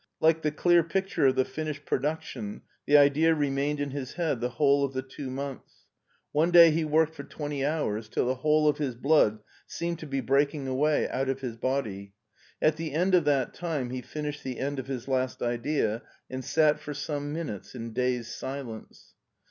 Like 0.19 0.41
the 0.41 0.49
clear 0.51 0.81
picture 0.81 1.27
of 1.27 1.35
the 1.35 1.47
Wished 1.55 1.85
production, 1.85 2.63
the 2.87 2.97
idea 2.97 3.35
remained 3.35 3.79
in 3.79 3.91
his 3.91 4.13
head 4.13 4.41
the 4.41 4.49
whole 4.49 4.83
of 4.83 4.93
the 4.93 5.03
two 5.03 5.29
months. 5.29 5.85
One 6.31 6.49
day 6.49 6.71
he 6.71 6.83
worked 6.83 7.13
for 7.13 7.21
twenty 7.23 7.63
hours, 7.63 8.09
till 8.09 8.25
the 8.25 8.33
whole 8.33 8.67
of 8.67 8.79
his 8.79 8.95
blood 8.95 9.41
seemed 9.67 9.99
to 9.99 10.07
be 10.07 10.19
break 10.19 10.55
ing 10.55 10.67
away 10.67 11.07
out 11.09 11.29
of 11.29 11.41
his 11.41 11.55
body. 11.55 12.13
At 12.59 12.77
the 12.77 12.93
end 12.93 13.13
of 13.13 13.25
that 13.25 13.53
time 13.53 13.91
he 13.91 14.01
finished 14.01 14.41
the 14.43 14.57
end 14.57 14.79
of 14.79 14.87
his 14.87 15.07
last 15.07 15.43
idea, 15.43 16.01
and 16.31 16.43
sat 16.43 16.79
for 16.79 16.95
some 16.95 17.31
minutes 17.31 17.75
in 17.75 17.93
dazed 17.93 18.31
silence. 18.31 19.13